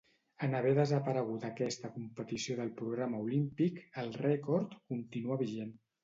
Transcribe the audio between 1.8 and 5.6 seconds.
competició del programa olímpic el rècord continua